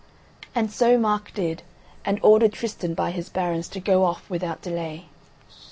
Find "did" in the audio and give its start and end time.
1.31-1.61